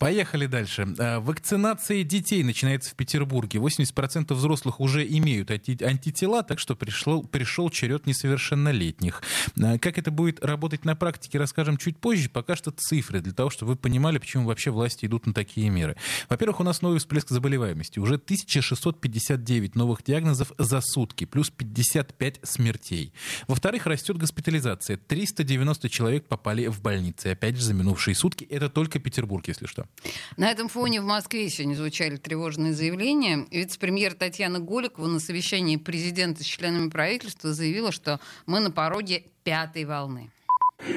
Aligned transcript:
Поехали 0.00 0.46
дальше. 0.46 0.88
А, 0.98 1.20
вакцинация 1.20 2.04
детей 2.04 2.42
начинается 2.42 2.90
в 2.90 2.94
Петербурге. 2.94 3.58
80% 3.58 4.32
взрослых 4.32 4.80
уже 4.80 5.06
имеют 5.06 5.50
антитела, 5.50 6.42
так 6.42 6.58
что 6.58 6.74
пришел, 6.74 7.22
пришел 7.22 7.68
черед 7.68 8.06
несовершеннолетних. 8.06 9.22
А, 9.62 9.78
как 9.78 9.98
это 9.98 10.10
будет 10.10 10.42
работать 10.42 10.86
на 10.86 10.96
практике, 10.96 11.38
расскажем 11.38 11.76
чуть 11.76 11.98
позже. 11.98 12.30
Пока 12.30 12.56
что 12.56 12.70
цифры, 12.70 13.20
для 13.20 13.34
того, 13.34 13.50
чтобы 13.50 13.72
вы 13.72 13.76
понимали, 13.76 14.16
почему 14.16 14.46
вообще 14.46 14.70
власти 14.70 15.04
идут 15.04 15.26
на 15.26 15.34
такие 15.34 15.68
меры. 15.68 15.96
Во-первых, 16.30 16.60
у 16.60 16.64
нас 16.64 16.80
новый 16.80 16.98
всплеск 16.98 17.28
заболеваемости. 17.28 17.98
Уже 17.98 18.14
1659 18.14 19.74
новых 19.74 20.02
диагнозов 20.02 20.52
за 20.56 20.80
сутки, 20.80 21.26
плюс 21.26 21.50
55 21.50 22.40
смертей. 22.42 23.12
Во-вторых, 23.48 23.84
растет 23.84 24.16
госпитализация. 24.16 24.96
390 24.96 25.90
человек 25.90 26.24
попали 26.26 26.68
в 26.68 26.80
больницы. 26.80 27.26
Опять 27.26 27.56
же, 27.56 27.64
за 27.64 27.74
минувшие 27.74 28.14
сутки. 28.14 28.44
Это 28.44 28.70
только 28.70 28.98
Петербург, 28.98 29.46
если 29.46 29.66
что. 29.66 29.89
На 30.36 30.50
этом 30.50 30.68
фоне 30.68 31.00
в 31.00 31.04
Москве 31.04 31.48
сегодня 31.48 31.74
звучали 31.74 32.16
тревожные 32.16 32.72
заявления. 32.72 33.46
Вице-премьер 33.50 34.14
Татьяна 34.14 34.58
Голикова 34.58 35.06
на 35.06 35.20
совещании 35.20 35.76
президента 35.76 36.42
с 36.42 36.46
членами 36.46 36.88
правительства 36.88 37.52
заявила, 37.52 37.92
что 37.92 38.20
мы 38.46 38.60
на 38.60 38.70
пороге 38.70 39.24
пятой 39.44 39.84
волны. 39.84 40.30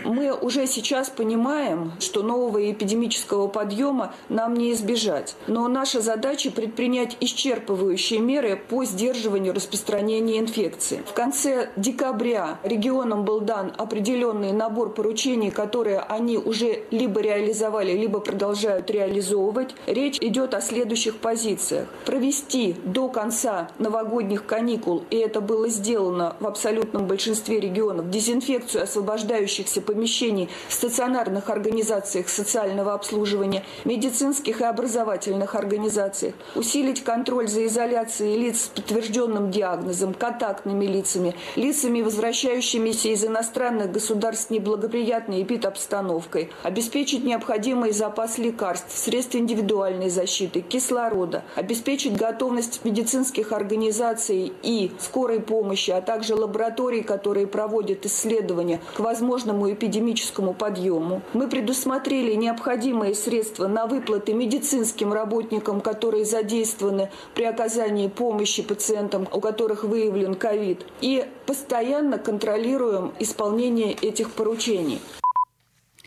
Мы 0.03 0.33
уже 0.33 0.67
сейчас 0.67 1.09
понимаем, 1.09 1.93
что 1.99 2.23
нового 2.23 2.71
эпидемического 2.71 3.47
подъема 3.47 4.13
нам 4.29 4.53
не 4.53 4.71
избежать. 4.73 5.35
Но 5.47 5.67
наша 5.67 6.01
задача 6.01 6.51
предпринять 6.51 7.17
исчерпывающие 7.19 8.19
меры 8.19 8.59
по 8.69 8.85
сдерживанию 8.85 9.53
распространения 9.53 10.39
инфекции. 10.39 11.03
В 11.05 11.13
конце 11.13 11.69
декабря 11.75 12.59
регионам 12.63 13.25
был 13.25 13.41
дан 13.41 13.73
определенный 13.77 14.52
набор 14.52 14.93
поручений, 14.93 15.52
которые 15.52 15.99
они 15.99 16.38
уже 16.38 16.83
либо 16.91 17.21
реализовали, 17.21 17.91
либо 17.91 18.19
продолжают 18.19 18.89
реализовывать. 18.89 19.75
Речь 19.86 20.17
идет 20.21 20.53
о 20.53 20.61
следующих 20.61 21.17
позициях. 21.17 21.88
Провести 22.05 22.75
до 22.83 23.09
конца 23.09 23.69
новогодних 23.80 24.45
каникул, 24.45 25.03
и 25.09 25.17
это 25.17 25.41
было 25.41 25.67
сделано 25.67 26.36
в 26.39 26.47
абсолютном 26.47 27.08
большинстве 27.08 27.59
регионов, 27.59 28.09
дезинфекцию 28.09 28.83
освобождающихся 28.83 29.72
имеющихся 29.73 29.81
помещений 29.81 30.49
в 30.67 30.73
стационарных 30.73 31.49
организациях 31.49 32.29
социального 32.29 32.93
обслуживания, 32.93 33.63
медицинских 33.85 34.61
и 34.61 34.63
образовательных 34.63 35.55
организациях, 35.55 36.35
усилить 36.55 37.03
контроль 37.03 37.47
за 37.47 37.65
изоляцией 37.65 38.38
лиц 38.38 38.63
с 38.63 38.67
подтвержденным 38.67 39.52
диагнозом, 39.52 40.13
контактными 40.13 40.85
лицами, 40.85 41.35
лицами, 41.55 42.02
возвращающимися 42.02 43.09
из 43.09 43.25
иностранных 43.25 43.91
государств 43.91 44.49
неблагоприятной 44.52 45.43
эпидобстановкой, 45.43 46.49
обеспечить 46.63 47.23
необходимый 47.23 47.91
запас 47.91 48.37
лекарств, 48.37 48.97
средств 48.97 49.35
индивидуальной 49.35 50.09
защиты, 50.09 50.61
кислорода, 50.61 51.43
обеспечить 51.55 52.15
готовность 52.15 52.85
медицинских 52.85 53.52
организаций 53.52 54.53
и 54.63 54.91
скорой 54.99 55.39
помощи, 55.39 55.91
а 55.91 56.02
также 56.02 56.35
лабораторий, 56.35 57.02
которые 57.02 57.47
проводят 57.47 58.05
исследования 58.05 58.80
к 58.95 58.99
возможному 58.99 59.62
новому 59.64 59.73
эпидемическому 59.73 60.53
подъему. 60.53 61.22
Мы 61.33 61.47
предусмотрели 61.50 62.33
необходимые 62.36 63.16
средства 63.16 63.67
на 63.67 63.86
выплаты 63.86 64.33
медицинским 64.33 65.14
работникам, 65.14 65.81
которые 65.81 66.25
задействованы 66.25 67.09
при 67.36 67.44
оказании 67.44 68.08
помощи 68.08 68.64
пациентам, 68.64 69.28
у 69.31 69.39
которых 69.39 69.83
выявлен 69.83 70.36
ковид. 70.36 70.86
И 71.02 71.25
постоянно 71.45 72.17
контролируем 72.17 73.14
исполнение 73.20 73.93
этих 73.93 74.32
поручений. 74.32 74.99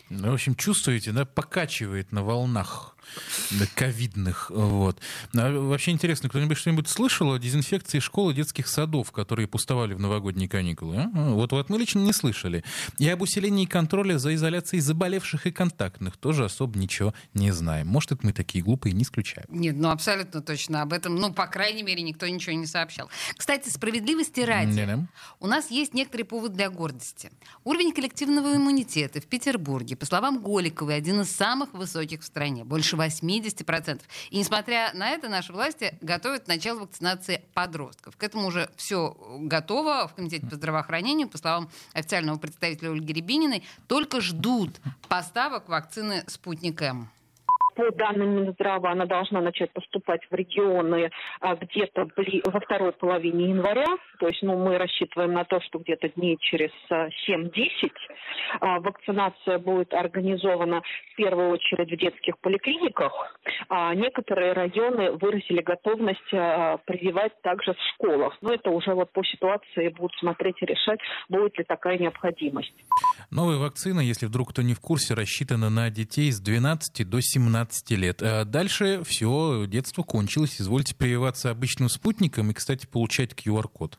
Ну, 0.09 0.31
в 0.31 0.33
общем, 0.33 0.55
чувствуете, 0.55 1.11
да, 1.11 1.25
покачивает 1.25 2.11
на 2.11 2.23
волнах 2.23 2.96
ковидных. 3.75 4.49
Вот. 4.49 4.99
А 5.35 5.51
вообще 5.51 5.91
интересно, 5.91 6.29
кто-нибудь 6.29 6.57
что-нибудь 6.57 6.87
слышал 6.87 7.33
о 7.33 7.39
дезинфекции 7.39 7.99
школ 7.99 8.31
и 8.31 8.33
детских 8.33 8.67
садов, 8.67 9.11
которые 9.11 9.47
пустовали 9.47 9.93
в 9.93 9.99
новогодние 9.99 10.49
каникулы? 10.49 10.97
А? 10.97 11.09
Вот, 11.13 11.51
вот 11.51 11.69
мы 11.69 11.77
лично 11.77 11.99
не 11.99 12.13
слышали. 12.13 12.63
И 12.97 13.07
об 13.09 13.21
усилении 13.21 13.65
контроля 13.65 14.17
за 14.17 14.35
изоляцией 14.35 14.81
заболевших 14.81 15.47
и 15.47 15.51
контактных 15.51 16.17
тоже 16.17 16.45
особо 16.45 16.77
ничего 16.77 17.13
не 17.33 17.51
знаем. 17.51 17.87
Может, 17.87 18.11
это 18.13 18.25
мы 18.25 18.33
такие 18.33 18.63
глупые, 18.63 18.93
не 18.93 19.03
исключаем. 19.03 19.47
Нет, 19.49 19.75
ну 19.77 19.89
абсолютно 19.89 20.41
точно 20.41 20.81
об 20.81 20.93
этом, 20.93 21.15
ну, 21.15 21.33
по 21.33 21.47
крайней 21.47 21.83
мере, 21.83 22.01
никто 22.01 22.27
ничего 22.27 22.55
не 22.55 22.65
сообщал. 22.65 23.09
Кстати, 23.35 23.69
справедливости 23.69 24.41
ради, 24.41 24.71
Не-не. 24.71 25.07
у 25.39 25.47
нас 25.47 25.71
есть 25.71 25.93
некоторый 25.93 26.23
повод 26.23 26.53
для 26.53 26.69
гордости. 26.69 27.31
Уровень 27.63 27.93
коллективного 27.93 28.55
иммунитета 28.55 29.21
в 29.21 29.25
Петербурге, 29.25 29.95
по 29.95 30.05
словам 30.05 30.41
Голиковой, 30.41 30.95
один 30.95 31.21
из 31.21 31.31
самых 31.31 31.73
высоких 31.73 32.21
в 32.21 32.25
стране. 32.25 32.63
Больше 32.63 32.96
80%. 32.97 34.01
И 34.29 34.37
несмотря 34.37 34.91
на 34.93 35.09
это, 35.09 35.29
наши 35.29 35.53
власти 35.53 35.93
готовят 36.01 36.47
начало 36.47 36.81
вакцинации 36.81 37.41
подростков. 37.53 38.17
К 38.17 38.23
этому 38.23 38.47
уже 38.47 38.69
все 38.75 39.15
готово 39.39 40.07
в 40.07 40.15
Комитете 40.15 40.47
по 40.47 40.55
здравоохранению, 40.55 41.29
по 41.29 41.37
словам 41.37 41.69
официального 41.93 42.37
представителя 42.37 42.91
Ольги 42.91 43.13
Рябининой, 43.13 43.63
только 43.87 44.21
ждут 44.21 44.71
поставок 45.07 45.69
вакцины 45.69 46.23
«Спутник 46.27 46.81
М» 46.81 47.09
по 47.77 47.91
данным 47.91 48.29
Минздрава 48.37 48.91
она 48.91 49.05
должна 49.05 49.39
начать 49.39 49.71
поступать 49.71 50.21
в 50.29 50.33
регионы 50.33 51.11
а, 51.39 51.55
где-то 51.55 52.07
во 52.45 52.59
второй 52.59 52.91
половине 52.91 53.49
января. 53.49 53.85
То 54.19 54.27
есть 54.27 54.41
ну, 54.41 54.57
мы 54.57 54.77
рассчитываем 54.77 55.33
на 55.33 55.45
то, 55.45 55.59
что 55.61 55.79
где-то 55.79 56.09
дней 56.09 56.37
через 56.39 56.71
7-10 56.91 57.91
а, 58.59 58.79
вакцинация 58.79 59.59
будет 59.59 59.93
организована 59.93 60.81
в 60.81 61.15
первую 61.15 61.51
очередь 61.51 61.91
в 61.91 61.97
детских 61.97 62.37
поликлиниках. 62.39 63.11
А 63.69 63.93
некоторые 63.95 64.53
районы 64.53 65.11
выразили 65.13 65.61
готовность 65.61 66.33
а, 66.33 66.77
прививать 66.85 67.39
также 67.41 67.73
в 67.73 67.77
школах. 67.93 68.37
Но 68.41 68.53
это 68.53 68.69
уже 68.69 68.93
вот 68.93 69.11
по 69.11 69.23
ситуации 69.23 69.89
будут 69.89 70.15
смотреть 70.19 70.55
и 70.61 70.65
решать, 70.65 70.99
будет 71.29 71.57
ли 71.57 71.63
такая 71.63 71.97
необходимость. 71.97 72.73
Новая 73.31 73.57
вакцина, 73.57 73.99
если 73.99 74.25
вдруг 74.25 74.51
кто 74.51 74.61
не 74.61 74.73
в 74.73 74.79
курсе, 74.79 75.13
рассчитана 75.13 75.69
на 75.69 75.89
детей 75.89 76.31
с 76.31 76.39
12 76.39 77.09
до 77.09 77.21
17 77.21 77.67
15 77.67 77.91
лет. 77.91 78.21
А 78.21 78.45
дальше 78.45 79.01
все, 79.05 79.65
детство 79.67 80.03
кончилось. 80.03 80.59
Извольте 80.59 80.95
прививаться 80.95 81.49
обычным 81.49 81.89
спутником 81.89 82.51
и, 82.51 82.53
кстати, 82.53 82.85
получать 82.85 83.33
QR-код. 83.33 83.97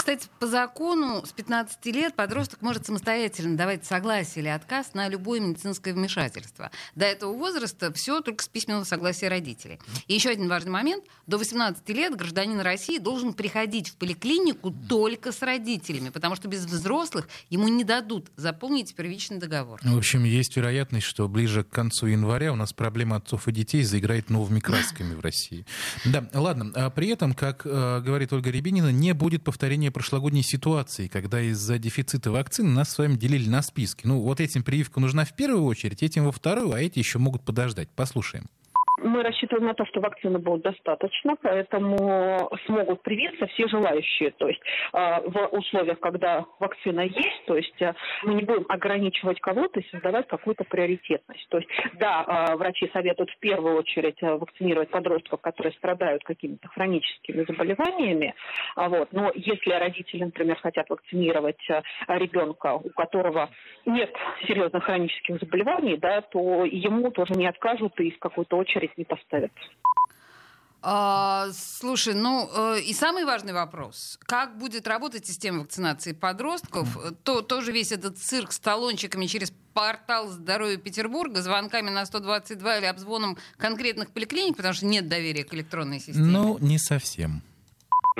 Кстати, 0.00 0.28
по 0.38 0.46
закону 0.46 1.26
с 1.26 1.32
15 1.32 1.84
лет 1.94 2.16
подросток 2.16 2.62
может 2.62 2.86
самостоятельно 2.86 3.54
давать 3.54 3.84
согласие 3.84 4.42
или 4.42 4.48
отказ 4.48 4.94
на 4.94 5.06
любое 5.10 5.40
медицинское 5.40 5.92
вмешательство. 5.92 6.70
До 6.94 7.04
этого 7.04 7.36
возраста 7.36 7.92
все 7.92 8.22
только 8.22 8.42
с 8.42 8.48
письменного 8.48 8.84
согласия 8.84 9.28
родителей. 9.28 9.78
И 10.06 10.14
еще 10.14 10.30
один 10.30 10.48
важный 10.48 10.70
момент. 10.70 11.04
До 11.26 11.36
18 11.36 11.86
лет 11.90 12.16
гражданин 12.16 12.60
России 12.60 12.96
должен 12.96 13.34
приходить 13.34 13.90
в 13.90 13.96
поликлинику 13.96 14.74
только 14.88 15.32
с 15.32 15.42
родителями, 15.42 16.08
потому 16.08 16.34
что 16.34 16.48
без 16.48 16.64
взрослых 16.64 17.28
ему 17.50 17.68
не 17.68 17.84
дадут 17.84 18.30
заполнить 18.36 18.94
первичный 18.94 19.36
договор. 19.36 19.80
В 19.82 19.98
общем, 19.98 20.24
есть 20.24 20.56
вероятность, 20.56 21.04
что 21.04 21.28
ближе 21.28 21.62
к 21.62 21.68
концу 21.68 22.06
января 22.06 22.54
у 22.54 22.56
нас 22.56 22.72
проблема 22.72 23.16
отцов 23.16 23.48
и 23.48 23.52
детей 23.52 23.82
заиграет 23.82 24.30
новыми 24.30 24.60
красками 24.60 25.14
в 25.14 25.20
России. 25.20 25.66
Да, 26.06 26.26
ладно. 26.32 26.72
А 26.74 26.88
при 26.88 27.08
этом, 27.08 27.34
как 27.34 27.66
э, 27.66 28.00
говорит 28.00 28.32
Ольга 28.32 28.48
Рябинина, 28.48 28.90
не 28.90 29.12
будет 29.12 29.44
повторения 29.44 29.89
повторение 29.90 30.00
прошлогодней 30.00 30.42
ситуации, 30.42 31.08
когда 31.08 31.40
из-за 31.40 31.78
дефицита 31.78 32.30
вакцин 32.30 32.74
нас 32.74 32.90
с 32.90 32.98
вами 32.98 33.16
делили 33.16 33.48
на 33.48 33.62
списки. 33.62 34.06
Ну, 34.06 34.20
вот 34.20 34.40
этим 34.40 34.62
прививка 34.62 35.00
нужна 35.00 35.24
в 35.24 35.34
первую 35.34 35.64
очередь, 35.64 36.02
этим 36.02 36.24
во 36.24 36.32
вторую, 36.32 36.72
а 36.72 36.80
эти 36.80 36.98
еще 36.98 37.18
могут 37.18 37.42
подождать. 37.42 37.88
Послушаем. 37.90 38.48
Мы 39.02 39.22
рассчитываем 39.22 39.66
на 39.66 39.74
то, 39.74 39.86
что 39.86 40.00
вакцины 40.00 40.38
будет 40.38 40.62
достаточно, 40.62 41.36
поэтому 41.40 42.50
смогут 42.66 43.02
привиться 43.02 43.46
все 43.46 43.66
желающие. 43.68 44.30
То 44.32 44.48
есть 44.48 44.60
э, 44.92 45.20
в 45.26 45.48
условиях, 45.52 45.98
когда 46.00 46.44
вакцина 46.58 47.00
есть, 47.00 47.44
то 47.46 47.56
есть 47.56 47.80
э, 47.80 47.94
мы 48.24 48.34
не 48.34 48.42
будем 48.42 48.66
ограничивать 48.68 49.40
кого-то 49.40 49.80
и 49.80 49.88
создавать 49.90 50.26
какую-то 50.28 50.64
приоритетность. 50.64 51.46
То 51.48 51.58
есть, 51.58 51.70
да, 51.94 52.24
э, 52.52 52.56
врачи 52.56 52.90
советуют 52.92 53.30
в 53.30 53.38
первую 53.38 53.76
очередь 53.76 54.20
вакцинировать 54.20 54.90
подростков, 54.90 55.40
которые 55.40 55.72
страдают 55.74 56.22
какими-то 56.24 56.68
хроническими 56.68 57.44
заболеваниями. 57.44 58.34
А 58.76 58.88
вот, 58.88 59.12
но 59.12 59.32
если 59.34 59.72
родители, 59.72 60.24
например, 60.24 60.56
хотят 60.56 60.88
вакцинировать 60.90 61.60
ребенка, 62.06 62.74
у 62.74 62.90
которого 62.90 63.50
нет 63.86 64.14
серьезных 64.46 64.84
хронических 64.84 65.38
заболеваний, 65.40 65.96
да, 65.96 66.20
то 66.20 66.64
ему 66.64 67.10
тоже 67.10 67.34
не 67.34 67.46
откажут 67.46 67.98
и 68.00 68.10
в 68.10 68.18
какую-то 68.18 68.56
очередь 68.56 68.89
здесь 68.94 68.98
не 68.98 69.04
поставят. 69.04 69.52
А, 70.82 71.48
слушай, 71.52 72.14
ну 72.14 72.48
э, 72.54 72.80
и 72.80 72.94
самый 72.94 73.24
важный 73.26 73.52
вопрос. 73.52 74.18
Как 74.22 74.56
будет 74.56 74.88
работать 74.88 75.26
система 75.26 75.60
вакцинации 75.60 76.12
подростков? 76.12 76.96
То, 77.22 77.42
тоже 77.42 77.70
весь 77.70 77.92
этот 77.92 78.16
цирк 78.16 78.52
с 78.52 78.58
талончиками 78.58 79.26
через 79.26 79.52
портал 79.74 80.28
здоровья 80.28 80.78
Петербурга 80.78 81.42
звонками 81.42 81.90
на 81.90 82.06
122 82.06 82.78
или 82.78 82.86
обзвоном 82.86 83.36
конкретных 83.58 84.10
поликлиник, 84.10 84.56
потому 84.56 84.72
что 84.72 84.86
нет 84.86 85.06
доверия 85.06 85.44
к 85.44 85.52
электронной 85.52 86.00
системе? 86.00 86.26
Ну, 86.26 86.58
не 86.60 86.78
совсем. 86.78 87.42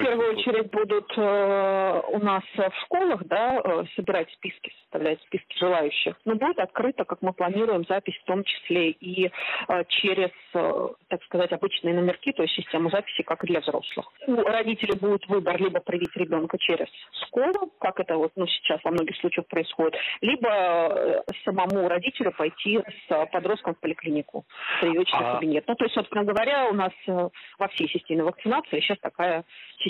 В 0.00 0.02
первую 0.02 0.32
очередь 0.32 0.70
будут 0.70 1.12
э, 1.16 2.00
у 2.08 2.18
нас 2.20 2.42
в 2.56 2.72
школах 2.84 3.22
да, 3.26 3.60
э, 3.62 3.84
собирать 3.94 4.30
списки, 4.32 4.72
составлять 4.82 5.20
списки 5.22 5.58
желающих. 5.58 6.16
Но 6.24 6.36
будет 6.36 6.58
открыто, 6.58 7.04
как 7.04 7.20
мы 7.20 7.32
планируем, 7.32 7.84
запись 7.88 8.18
в 8.22 8.24
том 8.24 8.42
числе 8.44 8.90
и 8.90 9.26
э, 9.26 9.84
через, 9.88 10.30
э, 10.54 10.88
так 11.08 11.22
сказать, 11.24 11.52
обычные 11.52 11.94
номерки, 11.94 12.32
то 12.32 12.42
есть 12.42 12.54
систему 12.54 12.90
записи, 12.90 13.22
как 13.22 13.44
и 13.44 13.46
для 13.46 13.60
взрослых. 13.60 14.06
У 14.26 14.36
родителей 14.42 14.98
будет 14.98 15.26
выбор 15.28 15.60
либо 15.60 15.80
привить 15.80 16.16
ребенка 16.16 16.56
через 16.58 16.88
школу, 17.26 17.70
как 17.78 18.00
это 18.00 18.16
вот 18.16 18.32
ну, 18.36 18.46
сейчас 18.46 18.82
во 18.84 18.90
многих 18.90 19.16
случаях 19.16 19.46
происходит, 19.48 19.94
либо 20.22 20.48
э, 20.48 21.20
самому 21.44 21.88
родителю 21.88 22.32
пойти 22.32 22.80
с 23.06 23.26
подростком 23.26 23.74
в 23.74 23.80
поликлинику, 23.80 24.44
в 24.80 25.04
а... 25.12 25.34
кабинет. 25.34 25.64
Ну, 25.66 25.74
то 25.74 25.84
есть, 25.84 25.94
собственно 25.94 26.24
говоря, 26.24 26.68
у 26.70 26.74
нас 26.74 26.92
э, 27.06 27.28
во 27.58 27.68
всей 27.68 27.88
системе 27.88 28.24
вакцинации 28.24 28.80
сейчас 28.80 28.98
такая 28.98 29.44
система 29.78 29.89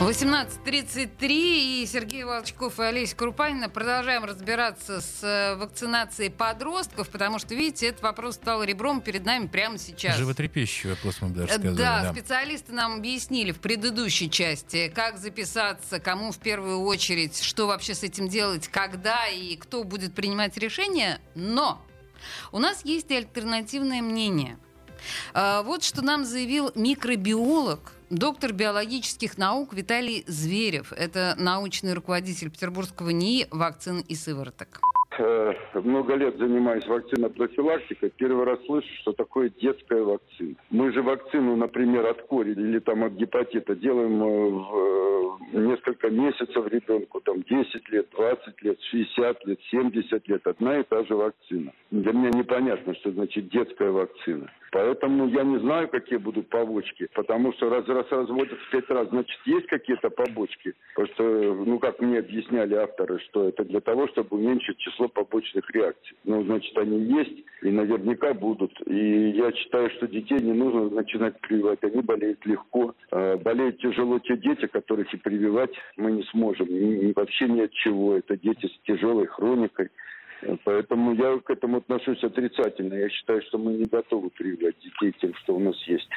18.33 0.00 1.26
и 1.28 1.86
Сергей 1.90 2.22
Волчков 2.22 2.78
и 2.78 2.82
Олеся 2.84 3.16
Крупанина 3.16 3.68
продолжаем 3.68 4.24
разбираться 4.24 5.00
с 5.00 5.24
э, 5.24 5.56
вакцинацией 5.56 6.30
подростков, 6.30 7.08
потому 7.08 7.40
что, 7.40 7.56
видите, 7.56 7.88
этот 7.88 8.02
вопрос 8.02 8.36
стал 8.36 8.62
ребром 8.62 9.00
перед 9.00 9.24
нами 9.24 9.48
прямо 9.48 9.76
сейчас. 9.76 10.16
Животрепещущий 10.16 10.90
вопрос, 10.90 11.20
мы 11.20 11.30
даже 11.30 11.52
сказали. 11.52 11.74
Да, 11.76 12.02
да, 12.02 12.12
специалисты 12.12 12.72
нам 12.72 12.98
объяснили 12.98 13.50
в 13.50 13.58
предыдущей 13.58 14.30
части, 14.30 14.88
как 14.94 15.18
записаться, 15.18 15.98
кому 15.98 16.30
в 16.30 16.38
первую 16.38 16.82
очередь, 16.82 17.42
что 17.42 17.66
вообще 17.66 17.96
с 17.96 18.04
этим 18.04 18.28
делать, 18.28 18.68
когда 18.68 19.26
и 19.26 19.56
кто 19.56 19.82
будет 19.82 20.14
принимать 20.14 20.56
решение, 20.58 21.18
но 21.34 21.84
у 22.52 22.60
нас 22.60 22.84
есть 22.84 23.10
и 23.10 23.16
альтернативное 23.16 24.00
мнение. 24.00 24.58
А, 25.34 25.62
вот 25.62 25.82
что 25.82 26.02
нам 26.02 26.24
заявил 26.24 26.70
микробиолог 26.74 27.92
Доктор 28.10 28.54
биологических 28.54 29.36
наук 29.36 29.74
Виталий 29.74 30.24
Зверев. 30.26 30.94
Это 30.94 31.34
научный 31.36 31.92
руководитель 31.92 32.50
Петербургского 32.50 33.10
НИИ 33.10 33.48
вакцин 33.50 34.00
и 34.00 34.14
сывороток. 34.14 34.80
Э, 35.18 35.52
много 35.74 36.14
лет 36.14 36.38
занимаюсь 36.38 36.86
вакцинопрофилактикой, 36.86 38.10
первый 38.16 38.44
раз 38.44 38.64
слышу, 38.66 38.88
что 39.00 39.12
такое 39.12 39.50
детская 39.60 40.02
вакцина. 40.02 40.54
Мы 40.70 40.92
же 40.92 41.02
вакцину, 41.02 41.56
например, 41.56 42.06
от 42.06 42.22
кори 42.22 42.52
или 42.52 42.78
там 42.78 43.04
от 43.04 43.12
гепатита 43.14 43.74
делаем 43.74 44.22
э, 44.22 44.50
в 44.50 45.38
э, 45.54 45.58
несколько 45.58 46.08
месяцев 46.08 46.66
ребенку, 46.68 47.20
там 47.20 47.42
10 47.42 47.88
лет, 47.90 48.06
20 48.12 48.62
лет, 48.62 48.78
60 48.90 49.46
лет, 49.46 49.58
70 49.70 50.28
лет, 50.28 50.46
одна 50.46 50.78
и 50.78 50.82
та 50.84 51.04
же 51.04 51.16
вакцина. 51.16 51.72
Для 51.90 52.12
меня 52.12 52.30
непонятно, 52.30 52.94
что 52.94 53.10
значит 53.10 53.48
детская 53.48 53.90
вакцина. 53.90 54.50
Поэтому 54.70 55.28
я 55.28 55.44
не 55.44 55.58
знаю, 55.58 55.88
какие 55.88 56.18
будут 56.18 56.48
побочки, 56.48 57.08
потому 57.14 57.52
что 57.54 57.70
раз, 57.70 57.86
раз 57.88 58.06
разводят 58.10 58.58
в 58.58 58.70
пять 58.70 58.88
раз, 58.90 59.08
значит, 59.08 59.38
есть 59.46 59.66
какие-то 59.66 60.10
побочки. 60.10 60.74
Потому 60.94 61.14
что, 61.14 61.64
ну, 61.66 61.78
как 61.78 62.00
мне 62.00 62.18
объясняли 62.18 62.74
авторы, 62.74 63.18
что 63.20 63.48
это 63.48 63.64
для 63.64 63.80
того, 63.80 64.08
чтобы 64.08 64.36
уменьшить 64.36 64.78
число 64.78 65.08
побочных 65.08 65.70
реакций. 65.70 66.16
Ну, 66.24 66.42
значит, 66.44 66.76
они 66.76 66.98
есть 66.98 67.44
и 67.62 67.70
наверняка 67.70 68.34
будут. 68.34 68.72
И 68.86 69.30
я 69.30 69.52
считаю, 69.52 69.90
что 69.90 70.06
детей 70.06 70.40
не 70.40 70.52
нужно 70.52 70.90
начинать 70.90 71.40
прививать. 71.40 71.82
Они 71.82 72.02
болеют 72.02 72.44
легко. 72.46 72.94
А 73.10 73.36
болеют 73.36 73.78
тяжело 73.78 74.18
те 74.18 74.36
дети, 74.36 74.66
которых 74.66 75.12
и 75.14 75.16
прививать 75.16 75.72
мы 75.96 76.12
не 76.12 76.22
сможем. 76.24 76.66
И 76.68 77.12
вообще 77.14 77.46
ни 77.48 77.60
от 77.62 77.72
чего. 77.72 78.16
Это 78.16 78.36
дети 78.36 78.66
с 78.66 78.86
тяжелой 78.86 79.26
хроникой. 79.26 79.88
Поэтому 80.64 81.14
я 81.14 81.38
к 81.38 81.50
этому 81.50 81.78
отношусь 81.78 82.22
отрицательно. 82.22 82.94
Я 82.94 83.08
считаю, 83.08 83.42
что 83.42 83.58
мы 83.58 83.72
не 83.72 83.86
готовы 83.86 84.30
прививать 84.30 84.78
детей 84.78 85.14
тем, 85.20 85.34
что 85.34 85.56
у 85.56 85.58
нас 85.58 85.76
есть. 85.86 86.08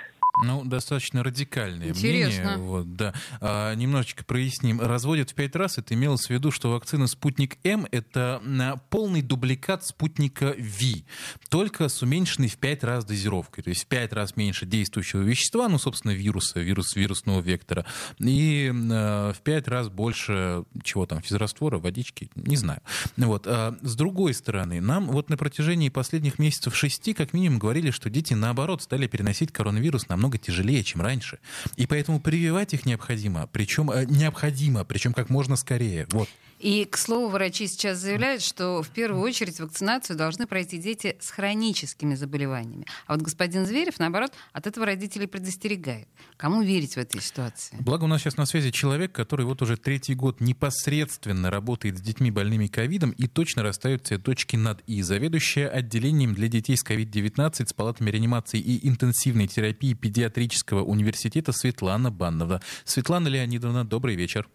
Ну, 0.44 0.64
достаточно 0.64 1.24
радикальное 1.24 1.90
Интересно. 1.90 2.42
мнение. 2.42 2.58
Вот, 2.58 2.96
да. 2.96 3.14
а, 3.40 3.74
немножечко 3.76 4.24
проясним. 4.24 4.80
Разводят 4.82 5.32
в 5.32 5.36
пять 5.36 5.56
раз. 5.56 5.78
Это 5.78 5.94
имелось 5.94 6.28
в 6.28 6.30
виду, 6.30 6.52
что 6.52 6.72
вакцина 6.72 7.08
«Спутник 7.08 7.58
М»— 7.64 7.88
это 7.92 8.42
полный 8.90 9.22
дубликат 9.22 9.86
«Спутника 9.86 10.56
Ви», 10.58 11.06
только 11.50 11.90
с 11.90 12.02
уменьшенной 12.02 12.48
в 12.48 12.58
пять 12.58 12.84
раз 12.84 13.06
дозировкой. 13.06 13.64
То 13.64 13.70
есть 13.70 13.84
в 13.84 13.88
пять 13.88 14.14
раз 14.14 14.36
меньше 14.36 14.66
действующего 14.66 15.22
вещества, 15.22 15.68
ну, 15.68 15.78
собственно, 15.78 16.12
вируса, 16.12 16.60
вирус 16.60 16.96
вирусного 16.96 17.42
вектора, 17.42 17.86
и 18.20 18.72
а, 18.92 19.34
в 19.34 19.42
пять 19.42 19.68
раз 19.68 19.90
больше 19.90 20.64
чего 20.84 21.06
там, 21.06 21.22
физраствора, 21.22 21.78
водички, 21.78 22.30
не 22.36 22.56
знаю. 22.56 22.82
Вот. 23.18 23.46
А, 23.48 23.78
с 23.82 23.96
другой 23.96 24.34
стороны, 24.34 24.82
нам 24.82 25.08
вот 25.08 25.30
на 25.30 25.38
протяжении 25.38 25.90
последних 25.90 26.40
месяцев 26.40 26.76
шести, 26.76 27.14
как 27.14 27.34
минимум, 27.34 27.60
говорили, 27.60 27.92
что 27.92 28.10
дети, 28.10 28.34
наоборот, 28.34 28.82
стали 28.82 29.08
переносить 29.08 29.52
коронавирус 29.52 30.08
намного 30.08 30.21
намного 30.22 30.38
тяжелее, 30.38 30.84
чем 30.84 31.02
раньше. 31.02 31.40
И 31.78 31.88
поэтому 31.88 32.20
прививать 32.20 32.74
их 32.74 32.86
необходимо, 32.86 33.48
причем 33.52 33.90
э, 33.90 34.06
необходимо, 34.06 34.84
причем 34.86 35.14
как 35.14 35.30
можно 35.30 35.56
скорее. 35.56 36.06
Вот. 36.12 36.30
И, 36.62 36.86
к 36.86 36.96
слову, 36.98 37.28
врачи 37.30 37.66
сейчас 37.66 37.98
заявляют, 37.98 38.44
что 38.44 38.84
в 38.84 38.90
первую 38.90 39.24
очередь 39.24 39.60
вакцинацию 39.60 40.16
должны 40.16 40.46
пройти 40.46 40.78
дети 40.78 41.18
с 41.20 41.32
хроническими 41.32 42.14
заболеваниями. 42.14 42.86
А 43.08 43.14
вот 43.14 43.24
господин 43.24 43.66
Зверев, 43.66 43.98
наоборот, 43.98 44.32
от 44.54 44.68
этого 44.68 44.86
родителей 44.86 45.26
предостерегает. 45.26 46.08
Кому 46.38 46.62
верить 46.62 46.94
в 46.94 46.98
этой 46.98 47.20
ситуации? 47.20 47.78
Благо 47.80 48.04
у 48.04 48.08
нас 48.08 48.22
сейчас 48.22 48.38
на 48.38 48.46
связи 48.46 48.70
человек, 48.70 49.12
который 49.12 49.44
вот 49.44 49.64
уже 49.64 49.76
третий 49.76 50.14
год 50.14 50.40
непосредственно 50.40 51.50
работает 51.50 51.98
с 51.98 52.02
детьми 52.02 52.30
больными 52.30 52.68
ковидом 52.68 53.10
и 53.10 53.26
точно 53.28 53.64
расставит 53.64 54.06
все 54.06 54.20
точки 54.20 54.56
над 54.56 54.82
«и». 54.86 55.02
Заведующая 55.02 55.68
отделением 55.68 56.36
для 56.36 56.48
детей 56.48 56.78
с 56.78 56.84
ковид-19 56.84 57.70
с 57.70 57.74
палатами 57.74 58.12
реанимации 58.12 58.60
и 58.60 58.88
интенсивной 58.88 59.48
терапии 59.48 59.94
педиатрического 59.96 60.84
университета 60.84 61.54
Светлана 61.54 62.12
Баннова. 62.12 62.62
Светлана 62.86 63.30
Леонидовна, 63.30 63.84
добрый 63.84 64.16
вечер. 64.16 64.48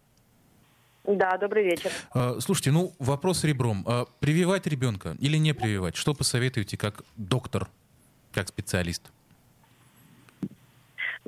Да, 1.07 1.37
добрый 1.37 1.63
вечер. 1.63 1.89
А, 2.13 2.37
слушайте, 2.41 2.71
ну 2.71 2.93
вопрос 2.99 3.45
ребром. 3.45 3.83
А 3.87 4.05
прививать 4.19 4.67
ребенка 4.67 5.15
или 5.19 5.37
не 5.37 5.53
прививать? 5.53 5.95
Что 5.95 6.13
посоветуете 6.13 6.77
как 6.77 7.03
доктор, 7.15 7.69
как 8.33 8.49
специалист? 8.49 9.03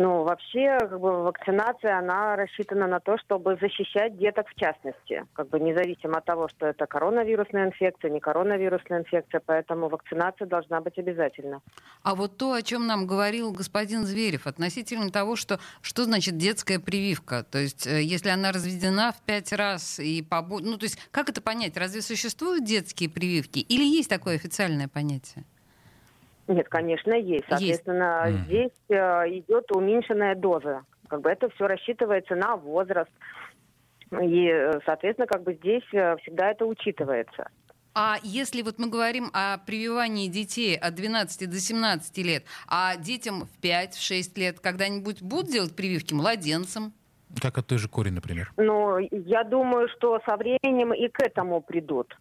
Ну, 0.02 0.24
вообще, 0.24 0.78
как 0.80 0.98
бы, 0.98 1.24
вакцинация, 1.24 2.00
она 2.00 2.38
рассчитана 2.38 2.88
на 2.88 3.02
то, 3.02 3.18
чтобы 3.18 3.58
защищать 3.60 4.18
деток 4.18 4.48
в 4.48 4.56
частности. 4.56 5.26
Как 5.34 5.50
бы 5.50 5.60
независимо 5.60 6.20
от 6.20 6.26
того, 6.26 6.48
что 6.48 6.68
это 6.68 6.88
коронавирусная 6.88 7.66
инфекция, 7.68 8.10
не 8.10 8.22
коронавирусная 8.22 9.00
инфекция, 9.00 9.42
поэтому 9.46 9.90
вакцинация 9.90 10.48
должна 10.48 10.80
быть 10.80 10.98
обязательно. 10.98 11.62
А 12.02 12.16
вот 12.16 12.38
то, 12.38 12.54
о 12.54 12.62
чем 12.62 12.88
нам 12.88 13.08
говорил 13.08 13.52
господин 13.52 14.06
Зверев, 14.06 14.48
относительно 14.48 15.10
того, 15.12 15.36
что, 15.36 15.60
что 15.82 16.06
значит 16.06 16.38
детская 16.38 16.80
прививка? 16.80 17.44
То 17.44 17.60
есть, 17.60 17.86
э, 17.86 18.02
если 18.02 18.30
она 18.30 18.54
разведена 18.54 19.12
в 19.12 19.22
пять 19.26 19.52
раз 19.52 20.00
и 20.00 20.24
побо... 20.24 20.62
Ну, 20.62 20.78
то 20.78 20.86
есть, 20.86 20.98
как 21.12 21.28
это 21.28 21.42
понять? 21.42 21.76
Разве 21.76 22.02
существуют 22.02 22.64
детские 22.64 23.10
прививки? 23.10 23.60
Или 23.60 23.84
есть 23.84 24.10
такое 24.10 24.36
официальное 24.36 24.88
понятие? 24.88 25.44
Нет, 26.50 26.68
конечно, 26.68 27.14
есть. 27.14 27.46
Соответственно, 27.48 28.26
есть. 28.28 28.44
здесь 28.46 28.72
э, 28.90 28.96
идет 29.38 29.72
уменьшенная 29.72 30.34
доза. 30.34 30.82
Как 31.08 31.22
бы 31.22 31.30
это 31.30 31.48
все 31.50 31.68
рассчитывается 31.68 32.36
на 32.36 32.56
возраст. 32.56 33.12
И, 34.12 34.48
э, 34.48 34.80
соответственно, 34.84 35.28
как 35.28 35.44
бы 35.44 35.54
здесь 35.54 35.84
э, 35.94 36.18
всегда 36.18 36.50
это 36.50 36.66
учитывается. 36.66 37.50
А 37.94 38.18
если 38.24 38.64
вот 38.64 38.80
мы 38.80 38.90
говорим 38.90 39.30
о 39.32 39.60
прививании 39.60 40.28
детей 40.28 40.76
от 40.76 40.96
12 40.96 41.48
до 41.48 41.60
17 41.60 42.18
лет, 42.20 42.46
а 42.68 42.96
детям 42.98 43.46
в 43.46 43.64
5-6 43.64 44.40
лет 44.40 44.60
когда-нибудь 44.60 45.22
будут 45.22 45.52
делать 45.52 45.76
прививки 45.76 46.16
младенцам? 46.16 46.94
Как 47.40 47.60
от 47.60 47.68
той 47.68 47.78
же 47.78 47.88
кори, 47.90 48.10
например? 48.10 48.52
Ну, 48.58 48.98
я 48.98 49.44
думаю, 49.44 49.88
что 49.90 50.20
со 50.26 50.36
временем 50.36 50.94
и 50.94 51.10
к 51.10 51.22
этому 51.22 51.62
придут. 51.62 52.18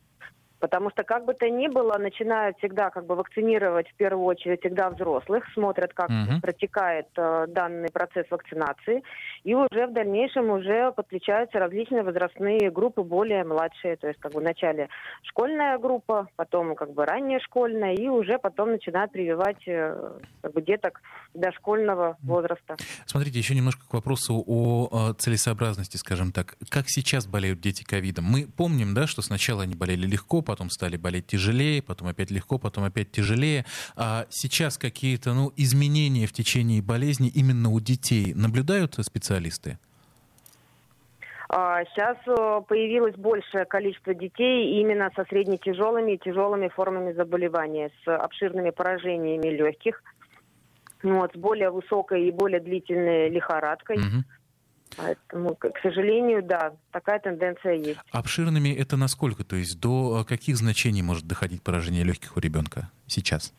Потому 0.60 0.90
что 0.90 1.04
как 1.04 1.24
бы 1.24 1.34
то 1.34 1.48
ни 1.48 1.68
было, 1.68 1.96
начинают 1.98 2.58
всегда 2.58 2.90
как 2.90 3.06
бы 3.06 3.14
вакцинировать 3.14 3.88
в 3.88 3.94
первую 3.94 4.24
очередь 4.24 4.60
всегда 4.60 4.90
взрослых, 4.90 5.44
смотрят, 5.54 5.92
как 5.94 6.08
угу. 6.08 6.40
протекает 6.40 7.06
э, 7.16 7.46
данный 7.48 7.90
процесс 7.90 8.26
вакцинации, 8.30 9.02
и 9.44 9.54
уже 9.54 9.86
в 9.86 9.92
дальнейшем 9.92 10.50
уже 10.50 10.92
подключаются 10.92 11.58
различные 11.58 12.02
возрастные 12.02 12.70
группы, 12.70 13.02
более 13.02 13.44
младшие, 13.44 13.96
то 13.96 14.08
есть 14.08 14.18
как 14.20 14.32
бы 14.32 14.40
вначале 14.40 14.88
школьная 15.22 15.78
группа, 15.78 16.28
потом 16.36 16.74
как 16.74 16.92
бы 16.92 17.04
ранняя 17.04 17.40
школьная, 17.40 17.94
и 17.94 18.08
уже 18.08 18.38
потом 18.38 18.72
начинают 18.72 19.12
прививать 19.12 19.66
э, 19.66 20.18
как 20.42 20.52
бы 20.52 20.62
деток 20.62 21.00
дошкольного 21.34 22.16
возраста. 22.22 22.76
Смотрите, 23.06 23.38
еще 23.38 23.54
немножко 23.54 23.86
к 23.88 23.94
вопросу 23.94 24.42
о, 24.46 24.88
о 24.90 25.12
целесообразности, 25.14 25.96
скажем 25.96 26.32
так. 26.32 26.56
Как 26.68 26.88
сейчас 26.88 27.26
болеют 27.26 27.60
дети 27.60 27.84
ковидом? 27.84 28.24
Мы 28.24 28.46
помним, 28.46 28.94
да, 28.94 29.06
что 29.06 29.22
сначала 29.22 29.62
они 29.62 29.74
болели 29.74 30.06
легко, 30.06 30.42
потом 30.48 30.70
стали 30.70 30.96
болеть 30.96 31.26
тяжелее, 31.26 31.82
потом 31.82 32.08
опять 32.08 32.30
легко, 32.30 32.58
потом 32.58 32.84
опять 32.84 33.10
тяжелее. 33.10 33.66
А 33.96 34.24
сейчас 34.30 34.78
какие-то 34.78 35.34
ну, 35.34 35.52
изменения 35.56 36.26
в 36.26 36.32
течение 36.32 36.80
болезни 36.80 37.28
именно 37.28 37.68
у 37.68 37.80
детей 37.80 38.32
наблюдают 38.34 38.94
специалисты? 38.94 39.78
Сейчас 41.50 42.16
а, 42.26 42.62
появилось 42.62 43.14
большее 43.16 43.66
количество 43.66 44.14
детей 44.14 44.80
именно 44.80 45.10
со 45.14 45.24
средне-тяжелыми 45.24 46.12
и 46.12 46.18
тяжелыми 46.18 46.68
формами 46.68 47.12
заболевания, 47.12 47.90
с 48.02 48.08
обширными 48.08 48.70
поражениями 48.70 49.48
легких, 49.48 50.02
вот, 51.02 51.32
с 51.34 51.36
более 51.36 51.70
высокой 51.70 52.26
и 52.26 52.30
более 52.30 52.60
длительной 52.60 53.28
лихорадкой. 53.28 53.96
Угу. 53.96 54.24
Поэтому, 54.98 55.54
к 55.54 55.78
сожалению, 55.80 56.42
да, 56.42 56.72
такая 56.90 57.20
тенденция 57.20 57.74
есть. 57.74 58.00
Обширными 58.10 58.70
это 58.70 58.96
насколько? 58.96 59.44
То 59.44 59.56
есть 59.56 59.80
до 59.80 60.24
каких 60.28 60.56
значений 60.56 61.02
может 61.02 61.26
доходить 61.26 61.62
поражение 61.62 62.02
легких 62.02 62.36
у 62.36 62.40
ребенка 62.40 62.90
сейчас? 63.06 63.54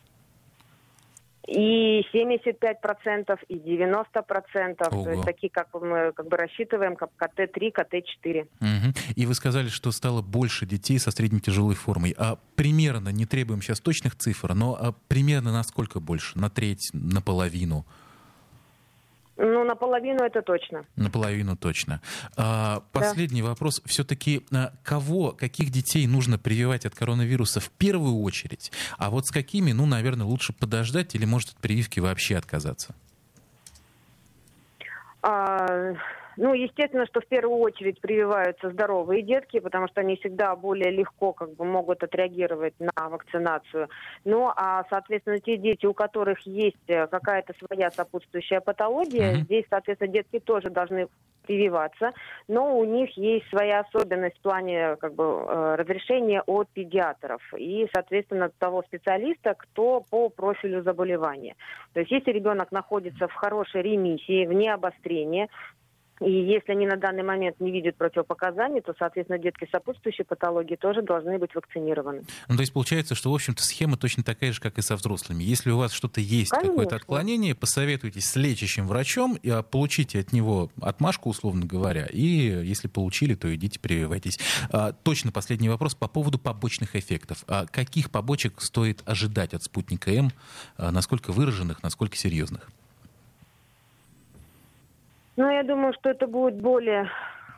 И 1.48 2.06
75%, 2.14 3.40
и 3.48 3.56
90%. 3.56 4.88
Ого. 4.92 5.04
То 5.04 5.12
есть 5.12 5.24
такие, 5.24 5.50
как 5.50 5.70
мы 5.74 6.12
как 6.12 6.28
бы 6.28 6.38
рассчитываем, 6.38 6.96
как 6.96 7.10
КТ-3, 7.18 7.72
КТ-4. 7.72 8.42
Угу. 8.60 8.94
И 9.16 9.26
вы 9.26 9.34
сказали, 9.34 9.70
что 9.70 9.92
стало 9.92 10.22
больше 10.22 10.68
детей 10.68 11.00
со 11.00 11.10
средней 11.10 11.40
тяжелой 11.40 11.74
формой. 11.74 12.14
А 12.20 12.38
примерно, 12.56 13.10
не 13.10 13.26
требуем 13.26 13.64
сейчас 13.64 13.80
точных 13.80 14.16
цифр, 14.16 14.54
но 14.54 14.78
а 14.80 14.94
примерно 15.08 15.52
насколько 15.52 16.00
больше? 16.00 16.38
На 16.38 16.52
треть, 16.52 16.90
наполовину? 16.94 17.86
Ну, 19.42 19.64
наполовину 19.64 20.22
это 20.26 20.42
точно. 20.42 20.86
Наполовину 20.98 21.56
точно. 21.56 22.02
А, 22.36 22.84
последний 22.92 23.42
да. 23.42 23.48
вопрос. 23.48 23.82
Все-таки 23.86 24.46
а, 24.52 24.74
кого, 24.84 25.32
каких 25.32 25.70
детей 25.70 26.08
нужно 26.08 26.38
прививать 26.38 26.86
от 26.86 26.94
коронавируса 26.94 27.62
в 27.62 27.70
первую 27.70 28.22
очередь? 28.22 28.70
А 28.98 29.10
вот 29.10 29.28
с 29.28 29.32
какими, 29.32 29.72
ну, 29.72 29.86
наверное, 29.86 30.26
лучше 30.26 30.52
подождать 30.52 31.16
или, 31.16 31.24
может, 31.24 31.52
от 31.52 31.56
прививки 31.56 32.02
вообще 32.02 32.36
отказаться? 32.36 32.94
А, 35.22 35.94
ну, 36.40 36.54
естественно, 36.54 37.06
что 37.06 37.20
в 37.20 37.28
первую 37.28 37.60
очередь 37.60 38.00
прививаются 38.00 38.70
здоровые 38.70 39.24
детки, 39.24 39.60
потому 39.60 39.90
что 39.90 40.00
они 40.00 40.16
всегда 40.16 40.56
более 40.56 40.90
легко 40.90 41.34
как 41.34 41.54
бы 41.56 41.66
могут 41.66 42.02
отреагировать 42.02 42.74
на 42.80 43.10
вакцинацию. 43.10 43.90
Ну, 44.24 44.50
а, 44.56 44.86
соответственно, 44.90 45.40
те 45.40 45.58
дети, 45.58 45.86
у 45.86 45.94
которых 45.94 46.40
есть 46.48 46.78
э, 46.88 47.08
какая-то 47.08 47.54
своя 47.60 47.92
сопутствующая 47.92 48.62
патология, 48.62 49.34
mm-hmm. 49.34 49.42
здесь, 49.42 49.66
соответственно, 49.70 50.14
детки 50.14 50.40
тоже 50.40 50.70
должны 50.70 51.10
прививаться, 51.50 52.12
но 52.48 52.78
у 52.78 52.86
них 52.86 53.18
есть 53.18 53.50
своя 53.50 53.80
особенность 53.80 54.38
в 54.38 54.42
плане 54.42 54.96
как 54.98 55.16
бы, 55.16 55.24
э, 55.24 55.76
разрешения 55.76 56.44
от 56.46 56.70
педиатров 56.70 57.42
и, 57.58 57.88
соответственно, 57.92 58.52
того 58.60 58.84
специалиста, 58.84 59.56
кто 59.58 60.02
по 60.10 60.30
профилю 60.30 60.84
заболевания. 60.84 61.56
То 61.94 62.02
есть 62.02 62.12
если 62.12 62.32
ребенок 62.32 62.72
находится 62.72 63.28
в 63.28 63.34
хорошей 63.34 63.82
ремиссии, 63.82 64.46
вне 64.46 64.72
обострения, 64.72 65.50
и 66.22 66.32
если 66.32 66.74
они 66.74 66.86
на 66.86 66.98
данный 66.98 67.24
момент 67.24 67.60
не 67.60 67.72
видят 67.72 67.96
противопоказаний, 67.96 68.82
то, 68.82 68.94
соответственно, 68.98 69.40
детки 69.40 69.66
с 69.66 69.70
сопутствующей 69.70 70.26
патологией 70.26 70.78
тоже 70.78 71.02
должны 71.02 71.38
быть 71.38 71.56
вакцинированы. 71.56 72.24
Ну, 72.48 72.56
то 72.56 72.62
есть 72.62 72.74
получается, 72.74 73.16
что, 73.16 73.32
в 73.32 73.36
общем-то, 73.36 73.64
схема 73.64 73.98
точно 73.98 74.24
такая 74.24 74.52
же, 74.52 74.60
как 74.60 74.78
и 74.78 74.82
со 74.82 74.96
взрослыми. 74.96 75.44
Если 75.44 75.72
у 75.72 75.78
вас 75.78 75.94
что-то 75.94 76.22
есть, 76.22 76.52
какое-то 76.52 76.98
отклонение, 76.98 77.56
посоветуйтесь 77.56 78.26
с 78.26 78.36
лечащим 78.36 78.88
врачом, 78.88 79.36
и 79.42 79.50
а, 79.50 79.64
получите 79.64 80.20
от 80.20 80.34
него 80.34 80.72
отмашку, 80.82 81.30
условно 81.30 81.66
говоря, 81.66 82.06
и 82.12 82.22
если 82.22 82.88
получили, 82.88 83.36
то 83.36 83.54
идите 83.54 83.80
прививайтесь. 83.80 84.40
А, 84.72 84.92
точно 84.92 85.32
последний 85.32 85.70
вопрос 85.70 85.96
по 85.96 86.08
поводу 86.08 86.38
побочных 86.38 86.96
эффектов. 86.96 87.44
А 87.48 87.66
каких 87.66 88.12
побочек 88.12 88.62
стоит 88.62 89.02
ожидать 89.06 89.54
от 89.54 89.64
спутника 89.64 90.12
М? 90.12 90.32
А, 90.78 90.92
насколько 90.92 91.32
выраженных, 91.32 91.82
насколько 91.84 92.18
серьезных? 92.18 92.70
Ну, 95.40 95.50
я 95.50 95.64
думаю, 95.64 95.94
что 95.94 96.10
это 96.10 96.28
будет 96.28 96.62
более 96.62 97.10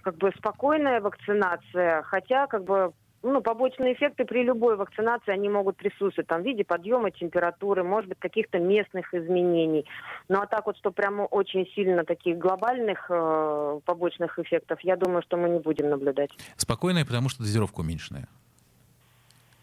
как 0.04 0.16
бы 0.18 0.32
спокойная 0.38 1.02
вакцинация, 1.02 2.04
хотя 2.04 2.46
как 2.46 2.64
бы 2.64 2.94
ну, 3.24 3.42
побочные 3.42 3.94
эффекты 3.94 4.24
при 4.24 4.44
любой 4.44 4.76
вакцинации, 4.76 5.32
они 5.32 5.50
могут 5.50 5.78
присутствовать 5.78 6.28
там, 6.28 6.44
в 6.44 6.46
виде 6.46 6.64
подъема 6.64 7.10
температуры, 7.10 7.84
может 7.84 8.08
быть, 8.08 8.20
каких-то 8.20 8.60
местных 8.60 9.12
изменений. 9.16 9.88
Ну, 10.30 10.42
а 10.42 10.46
так 10.46 10.68
вот, 10.68 10.78
что 10.78 10.92
прямо 10.92 11.24
очень 11.24 11.66
сильно 11.74 12.04
таких 12.04 12.38
глобальных 12.38 13.08
э, 13.10 13.80
побочных 13.84 14.38
эффектов, 14.38 14.80
я 14.82 14.96
думаю, 14.96 15.24
что 15.24 15.38
мы 15.38 15.50
не 15.50 15.60
будем 15.60 15.90
наблюдать. 15.90 16.30
Спокойная, 16.58 17.04
потому 17.04 17.30
что 17.30 17.42
дозировка 17.42 17.80
уменьшенная. 17.80 18.28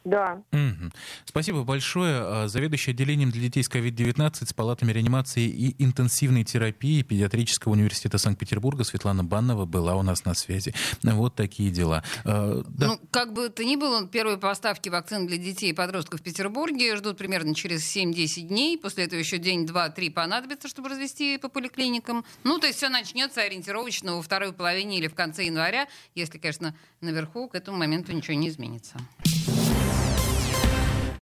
Да. 0.08 0.42
Угу. 0.52 0.90
Спасибо 1.26 1.64
большое. 1.64 2.20
А, 2.20 2.48
заведующий 2.48 2.92
отделением 2.92 3.30
для 3.30 3.42
детей 3.42 3.62
с 3.62 3.70
COVID-19 3.70 4.46
с 4.46 4.52
палатами 4.54 4.92
реанимации 4.92 5.46
и 5.46 5.82
интенсивной 5.82 6.44
терапии 6.44 7.02
Педиатрического 7.02 7.72
университета 7.72 8.16
Санкт-Петербурга 8.16 8.84
Светлана 8.84 9.22
Баннова 9.22 9.66
была 9.66 9.96
у 9.96 10.02
нас 10.02 10.24
на 10.24 10.34
связи. 10.34 10.74
Вот 11.02 11.34
такие 11.34 11.70
дела. 11.70 12.02
А, 12.24 12.62
да. 12.66 12.88
Ну, 12.88 13.00
как 13.10 13.34
бы 13.34 13.50
то 13.50 13.64
ни 13.64 13.76
было, 13.76 14.06
первые 14.08 14.38
поставки 14.38 14.88
вакцин 14.88 15.26
для 15.26 15.36
детей 15.36 15.70
и 15.70 15.74
подростков 15.74 16.20
в 16.20 16.22
Петербурге 16.22 16.96
ждут 16.96 17.18
примерно 17.18 17.54
через 17.54 17.84
7-10 17.94 18.42
дней. 18.42 18.78
После 18.78 19.04
этого 19.04 19.20
еще 19.20 19.36
день, 19.38 19.66
два, 19.66 19.90
три 19.90 20.08
понадобится, 20.08 20.68
чтобы 20.68 20.88
развести 20.88 21.36
по 21.36 21.48
поликлиникам. 21.48 22.24
Ну, 22.44 22.58
то 22.58 22.66
есть 22.66 22.78
все 22.78 22.88
начнется 22.88 23.42
ориентировочно 23.42 24.16
во 24.16 24.22
второй 24.22 24.54
половине 24.54 24.98
или 24.98 25.08
в 25.08 25.14
конце 25.14 25.44
января, 25.44 25.86
если, 26.14 26.38
конечно, 26.38 26.74
наверху 27.02 27.48
к 27.48 27.54
этому 27.54 27.76
моменту 27.76 28.12
ничего 28.12 28.34
не 28.34 28.48
изменится. 28.48 28.98